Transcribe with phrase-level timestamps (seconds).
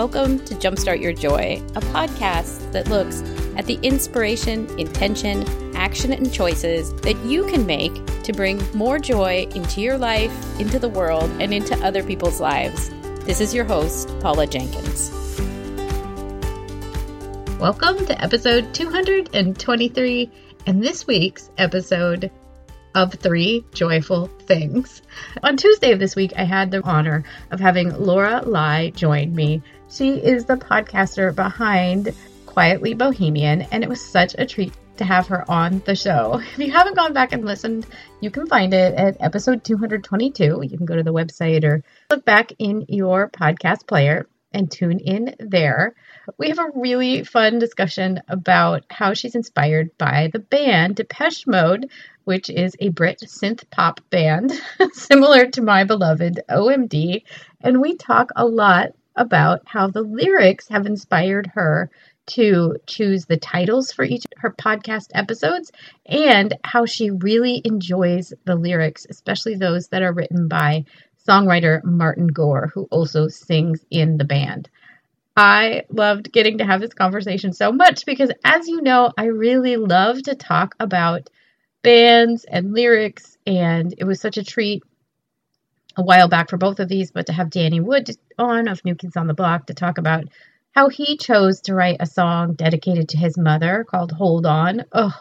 [0.00, 3.20] Welcome to Jumpstart Your Joy, a podcast that looks
[3.58, 5.44] at the inspiration, intention,
[5.76, 7.92] action, and choices that you can make
[8.22, 12.88] to bring more joy into your life, into the world, and into other people's lives.
[13.26, 15.10] This is your host, Paula Jenkins.
[17.60, 20.30] Welcome to episode 223
[20.64, 22.30] and this week's episode
[22.94, 25.02] of three joyful things.
[25.42, 29.62] On Tuesday of this week, I had the honor of having Laura Lai join me.
[29.90, 32.14] She is the podcaster behind
[32.46, 36.40] Quietly Bohemian, and it was such a treat to have her on the show.
[36.52, 37.86] If you haven't gone back and listened,
[38.20, 40.60] you can find it at episode 222.
[40.62, 45.00] You can go to the website or look back in your podcast player and tune
[45.00, 45.94] in there.
[46.38, 51.90] We have a really fun discussion about how she's inspired by the band Depeche Mode,
[52.24, 54.52] which is a Brit synth pop band
[54.92, 57.24] similar to my beloved OMD.
[57.60, 61.90] And we talk a lot about how the lyrics have inspired her
[62.26, 65.70] to choose the titles for each of her podcast episodes
[66.06, 70.84] and how she really enjoys the lyrics, especially those that are written by
[71.28, 74.70] songwriter Martin Gore, who also sings in the band.
[75.36, 79.76] I loved getting to have this conversation so much because, as you know, I really
[79.76, 81.28] love to talk about
[81.82, 84.82] bands and lyrics, and it was such a treat
[85.96, 88.94] a while back for both of these, but to have Danny Wood on of New
[88.94, 90.24] Kids on the Block to talk about
[90.72, 94.84] how he chose to write a song dedicated to his mother called Hold On.
[94.92, 95.14] Oh,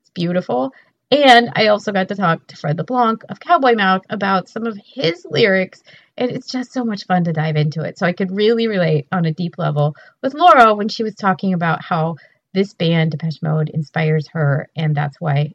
[0.00, 0.72] it's beautiful.
[1.10, 4.78] And I also got to talk to Fred LeBlanc of Cowboy Mouth about some of
[4.82, 5.82] his lyrics,
[6.16, 7.98] and it's just so much fun to dive into it.
[7.98, 11.52] So I could really relate on a deep level with Laura when she was talking
[11.52, 12.16] about how
[12.54, 15.54] this band, Depeche Mode, inspires her, and that's why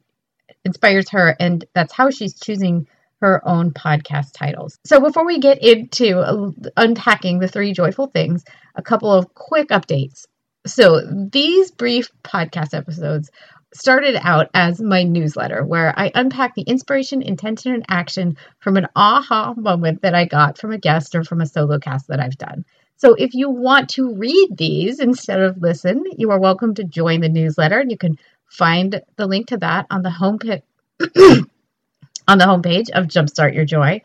[0.64, 2.86] inspires her, and that's how she's choosing
[3.20, 4.78] her own podcast titles.
[4.84, 9.68] So before we get into uh, unpacking the three joyful things, a couple of quick
[9.68, 10.24] updates.
[10.66, 11.00] So
[11.32, 13.30] these brief podcast episodes
[13.74, 18.88] started out as my newsletter where I unpack the inspiration, intention, and action from an
[18.96, 22.38] aha moment that I got from a guest or from a solo cast that I've
[22.38, 22.64] done.
[22.96, 27.20] So if you want to read these instead of listen, you are welcome to join
[27.20, 30.62] the newsletter and you can find the link to that on the homepage
[32.28, 34.02] on the homepage of Jumpstart Your Joy.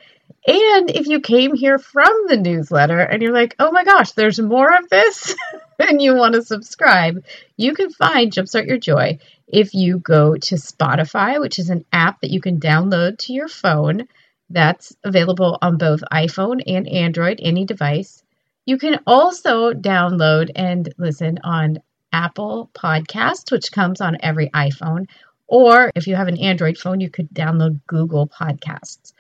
[0.48, 4.40] And if you came here from the newsletter and you're like, oh my gosh, there's
[4.40, 5.36] more of this,
[5.80, 7.24] and you want to subscribe,
[7.58, 12.22] you can find Jumpstart Your Joy if you go to Spotify, which is an app
[12.22, 14.08] that you can download to your phone.
[14.50, 18.24] That's available on both iPhone and Android, any device.
[18.66, 21.80] You can also download and listen on
[22.14, 25.08] Apple Podcasts, which comes on every iPhone,
[25.54, 29.14] or if you have an Android phone, you could download Google Podcasts.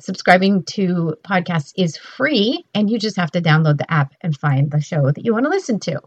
[0.00, 4.68] Subscribing to podcasts is free, and you just have to download the app and find
[4.68, 6.00] the show that you want to listen to.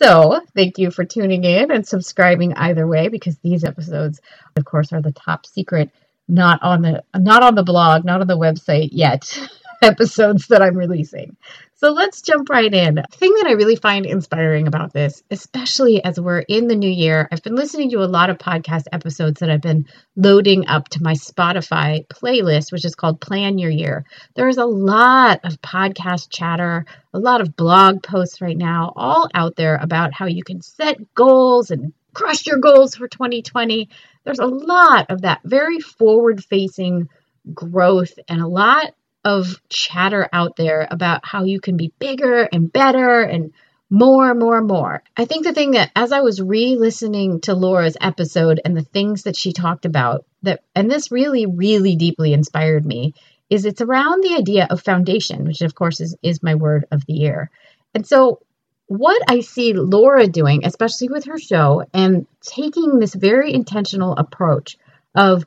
[0.00, 4.20] So, thank you for tuning in and subscribing either way because these episodes,
[4.54, 5.90] of course, are the top secret,
[6.28, 9.36] not on the not on the blog, not on the website yet.
[9.82, 11.36] episodes that I'm releasing.
[11.80, 12.96] So let's jump right in.
[12.96, 16.90] The thing that I really find inspiring about this, especially as we're in the new
[16.90, 20.90] year, I've been listening to a lot of podcast episodes that I've been loading up
[20.90, 24.04] to my Spotify playlist, which is called Plan Your Year.
[24.34, 29.56] There's a lot of podcast chatter, a lot of blog posts right now, all out
[29.56, 33.88] there about how you can set goals and crush your goals for 2020.
[34.24, 37.08] There's a lot of that very forward facing
[37.54, 38.92] growth and a lot
[39.24, 43.52] of chatter out there about how you can be bigger and better and
[43.90, 45.02] more, more, more.
[45.16, 49.24] I think the thing that as I was re-listening to Laura's episode and the things
[49.24, 53.14] that she talked about that and this really, really deeply inspired me
[53.50, 57.04] is it's around the idea of foundation, which of course is, is my word of
[57.06, 57.50] the year.
[57.92, 58.40] And so
[58.86, 64.78] what I see Laura doing, especially with her show, and taking this very intentional approach
[65.14, 65.44] of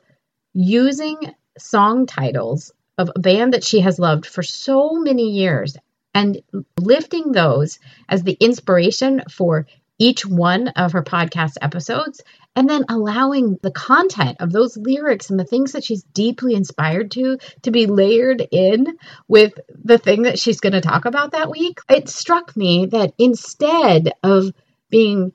[0.52, 5.76] using song titles of a band that she has loved for so many years
[6.14, 6.40] and
[6.78, 7.78] lifting those
[8.08, 9.66] as the inspiration for
[9.98, 12.20] each one of her podcast episodes
[12.56, 17.10] and then allowing the content of those lyrics and the things that she's deeply inspired
[17.12, 18.98] to to be layered in
[19.28, 23.12] with the thing that she's going to talk about that week it struck me that
[23.18, 24.52] instead of
[24.90, 25.32] being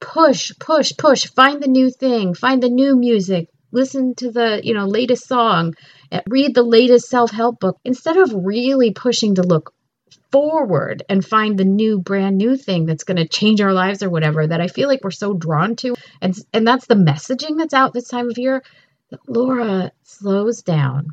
[0.00, 4.74] push push push find the new thing find the new music listen to the you
[4.74, 5.74] know latest song
[6.10, 9.74] eh, read the latest self-help book instead of really pushing to look
[10.30, 14.10] forward and find the new brand new thing that's going to change our lives or
[14.10, 17.74] whatever that I feel like we're so drawn to and and that's the messaging that's
[17.74, 18.62] out this time of year
[19.26, 21.08] Laura slows down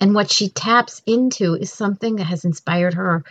[0.00, 3.24] and what she taps into is something that has inspired her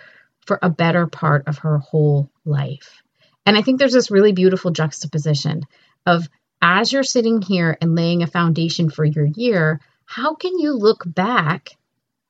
[0.46, 3.02] for a better part of her whole life.
[3.46, 5.64] And I think there's this really beautiful juxtaposition
[6.06, 6.28] of
[6.64, 11.04] as you're sitting here and laying a foundation for your year, how can you look
[11.06, 11.72] back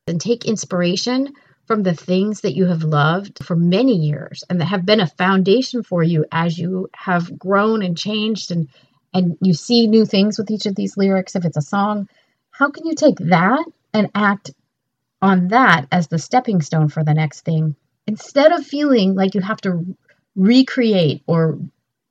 [0.07, 1.33] and take inspiration
[1.67, 5.07] from the things that you have loved for many years and that have been a
[5.07, 8.67] foundation for you as you have grown and changed and
[9.13, 12.09] and you see new things with each of these lyrics if it's a song?
[12.49, 13.63] How can you take that
[13.93, 14.51] and act
[15.21, 17.75] on that as the stepping stone for the next thing
[18.07, 19.95] instead of feeling like you have to
[20.35, 21.59] recreate or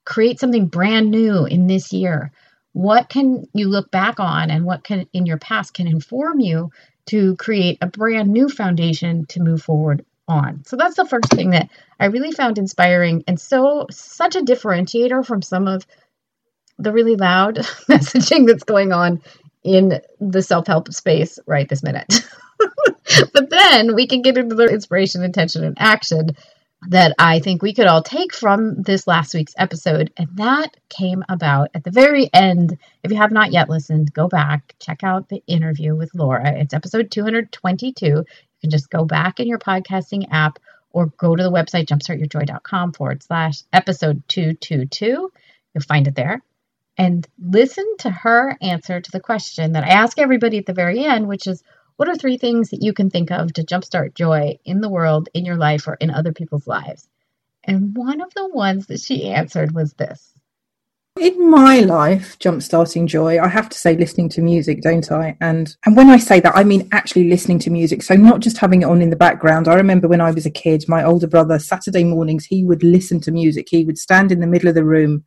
[0.04, 2.32] create something brand new in this year
[2.72, 6.70] what can you look back on and what can in your past can inform you
[7.06, 10.64] to create a brand new foundation to move forward on.
[10.64, 11.68] So that's the first thing that
[11.98, 15.86] I really found inspiring and so such a differentiator from some of
[16.78, 17.56] the really loud
[17.88, 19.20] messaging that's going on
[19.64, 22.26] in the self-help space right this minute.
[23.32, 26.30] but then we can get into the inspiration, intention, and action
[26.88, 30.12] that I think we could all take from this last week's episode.
[30.16, 32.76] And that came about at the very end.
[33.02, 36.58] If you have not yet listened, go back, check out the interview with Laura.
[36.58, 38.06] It's episode 222.
[38.06, 38.24] You
[38.60, 40.58] can just go back in your podcasting app
[40.90, 45.30] or go to the website jumpstartyourjoy.com forward slash episode 222.
[45.74, 46.42] You'll find it there.
[46.98, 51.04] And listen to her answer to the question that I ask everybody at the very
[51.04, 51.62] end, which is
[51.96, 55.28] what are three things that you can think of to jumpstart joy in the world,
[55.34, 57.08] in your life, or in other people's lives?
[57.64, 60.32] And one of the ones that she answered was this.
[61.20, 65.36] In my life, jumpstarting joy, I have to say listening to music, don't I?
[65.42, 68.02] And and when I say that, I mean actually listening to music.
[68.02, 69.68] So not just having it on in the background.
[69.68, 73.20] I remember when I was a kid, my older brother, Saturday mornings, he would listen
[73.20, 73.66] to music.
[73.68, 75.24] He would stand in the middle of the room.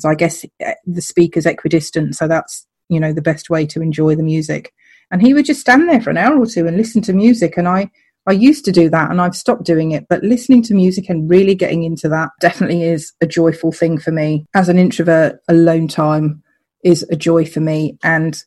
[0.00, 3.80] So I guess eh, the speaker's equidistant, so that's you know the best way to
[3.80, 4.72] enjoy the music
[5.12, 7.56] and he would just stand there for an hour or two and listen to music
[7.56, 7.88] and i
[8.26, 10.06] i used to do that and i've stopped doing it.
[10.08, 14.10] But listening to music and really getting into that definitely is a joyful thing for
[14.10, 14.46] me.
[14.54, 16.42] As an introvert alone time
[16.82, 17.98] is a joy for me.
[18.02, 18.42] And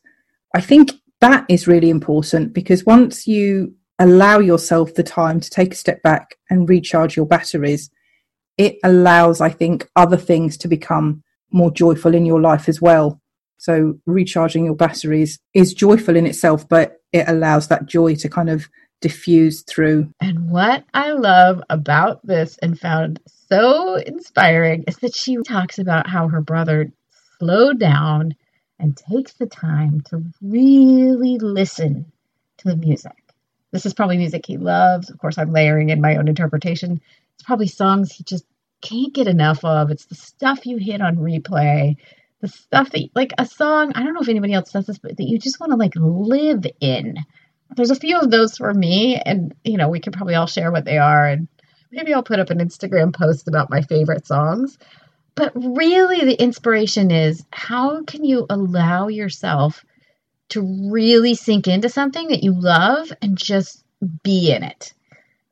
[0.54, 0.90] i think
[1.20, 6.02] that is really important because once you allow yourself the time to take a step
[6.02, 7.90] back and recharge your batteries
[8.58, 13.20] it allows i think other things to become more joyful in your life as well
[13.58, 18.50] so recharging your batteries is joyful in itself, but it allows that joy to kind
[18.50, 18.68] of
[19.00, 20.10] diffuse through.
[20.20, 26.08] And what I love about this and found so inspiring is that she talks about
[26.08, 26.92] how her brother
[27.38, 28.34] slowed down
[28.78, 32.10] and takes the time to really listen
[32.58, 33.12] to the music.
[33.72, 35.10] This is probably music he loves.
[35.10, 37.00] Of course, I'm layering in my own interpretation.
[37.34, 38.44] It's probably songs he just
[38.80, 39.90] can't get enough of.
[39.90, 41.96] It's the stuff you hit on replay
[42.40, 45.16] the stuff that like a song i don't know if anybody else does this but
[45.16, 47.16] that you just want to like live in.
[47.74, 50.70] There's a few of those for me and you know we can probably all share
[50.70, 51.48] what they are and
[51.90, 54.78] maybe i'll put up an instagram post about my favorite songs.
[55.34, 59.84] But really the inspiration is how can you allow yourself
[60.50, 63.84] to really sink into something that you love and just
[64.22, 64.94] be in it?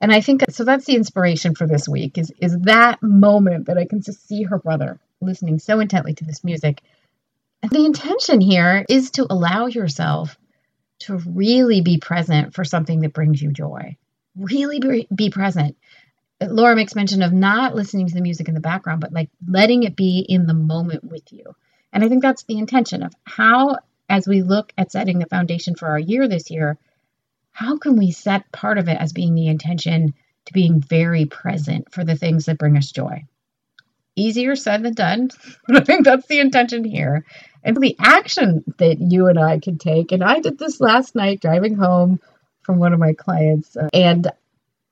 [0.01, 3.79] And i think so that's the inspiration for this week is is that moment that
[3.79, 6.83] i can just see her brother listening so intently to this music.
[7.71, 10.37] The intention here is to allow yourself
[11.01, 13.97] to really be present for something that brings you joy.
[14.37, 15.77] Really be, be present.
[16.41, 19.83] Laura makes mention of not listening to the music in the background, but like letting
[19.85, 21.55] it be in the moment with you.
[21.93, 25.75] And I think that's the intention of how, as we look at setting the foundation
[25.75, 26.77] for our year this year,
[27.53, 30.13] how can we set part of it as being the intention
[30.47, 33.25] to being very present for the things that bring us joy?
[34.17, 35.31] Easier said than done,
[35.67, 37.25] but I think that's the intention here.
[37.63, 41.41] And the action that you and I can take, and I did this last night
[41.41, 42.21] driving home
[42.63, 44.31] from one of my clients, and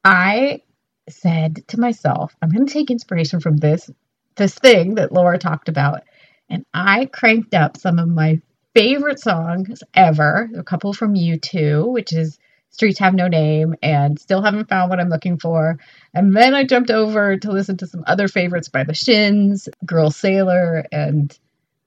[0.05, 0.62] I
[1.09, 3.91] said to myself, I'm going to take inspiration from this
[4.37, 6.02] this thing that Laura talked about,
[6.49, 8.41] and I cranked up some of my
[8.75, 10.49] favorite songs ever.
[10.57, 12.38] A couple from U2, which is
[12.73, 15.79] Streets Have No Name and still haven't found what I'm looking for.
[16.12, 20.11] And then I jumped over to listen to some other favorites by the Shins, Girl
[20.11, 21.38] Sailor, and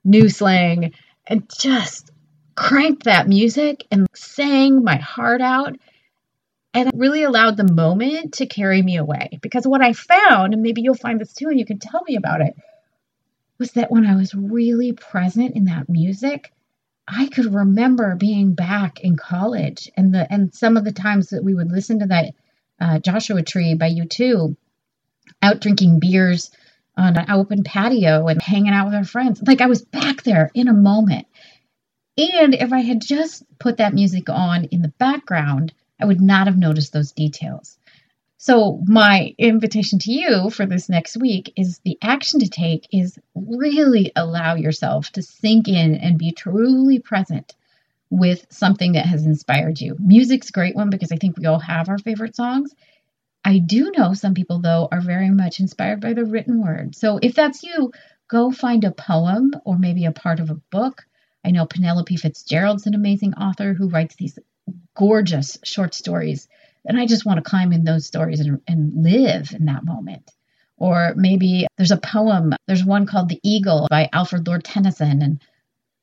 [0.04, 0.94] New Slang,
[1.28, 2.12] and just
[2.56, 5.76] cranked that music and sang my heart out.
[6.74, 9.40] And really allowed the moment to carry me away.
[9.42, 12.18] Because what I found, and maybe you'll find this too, and you can tell me
[12.18, 12.54] about it,
[13.58, 16.52] was that when I was really present in that music,
[17.08, 21.44] I could remember being back in college and the and some of the times that
[21.44, 22.34] we would listen to that
[22.80, 24.56] uh, Joshua Tree by U2,
[25.42, 26.52] out drinking beers
[26.98, 29.42] on an open patio and hanging out with our friends.
[29.46, 31.28] Like I was back there in a moment.
[32.18, 36.48] And if I had just put that music on in the background, I would not
[36.48, 37.78] have noticed those details.
[38.46, 43.18] So, my invitation to you for this next week is the action to take is
[43.34, 47.56] really allow yourself to sink in and be truly present
[48.12, 49.98] with something that has inspired you.
[50.00, 52.76] Music's a great one because I think we all have our favorite songs.
[53.44, 56.94] I do know some people, though, are very much inspired by the written word.
[56.94, 57.94] So, if that's you,
[58.28, 61.08] go find a poem or maybe a part of a book.
[61.44, 64.38] I know Penelope Fitzgerald's an amazing author who writes these
[64.94, 66.48] gorgeous short stories
[66.86, 70.32] and I just want to climb in those stories and, and live in that moment.
[70.78, 75.42] Or maybe there's a poem, there's one called The Eagle by Alfred Lord Tennyson, and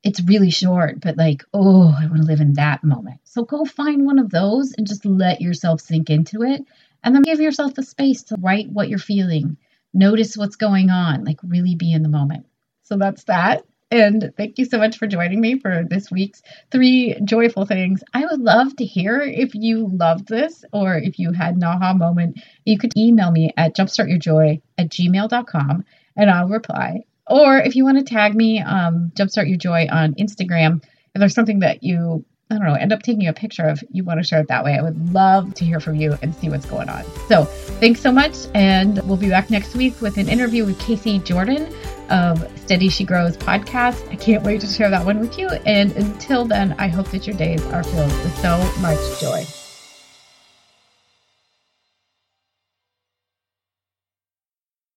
[0.03, 3.21] it's really short, but like, oh, I want to live in that moment.
[3.23, 6.63] So go find one of those and just let yourself sink into it.
[7.03, 9.57] And then give yourself the space to write what you're feeling,
[9.93, 12.45] notice what's going on, like really be in the moment.
[12.83, 13.65] So that's that.
[13.93, 18.03] And thank you so much for joining me for this week's three joyful things.
[18.11, 21.93] I would love to hear if you loved this or if you had an aha
[21.93, 22.41] moment.
[22.65, 25.85] You could email me at jumpstartyourjoy at gmail.com
[26.15, 27.03] and I'll reply.
[27.27, 30.83] Or if you want to tag me, um, Jumpstart Your Joy on Instagram,
[31.13, 34.03] if there's something that you I don't know, end up taking a picture of, you
[34.03, 34.77] want to share it that way.
[34.77, 37.03] I would love to hear from you and see what's going on.
[37.27, 38.35] So thanks so much.
[38.53, 41.73] And we'll be back next week with an interview with Casey Jordan
[42.09, 44.09] of Steady She Grows podcast.
[44.11, 45.49] I can't wait to share that one with you.
[45.65, 49.45] And until then, I hope that your days are filled with so much joy.